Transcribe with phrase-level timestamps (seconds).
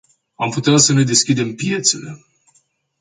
[0.35, 2.21] Am putea să ne deschidem piețele.